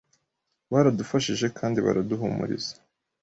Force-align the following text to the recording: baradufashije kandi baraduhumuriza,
baradufashije 0.71 1.47
kandi 1.57 1.77
baraduhumuriza, 1.85 2.73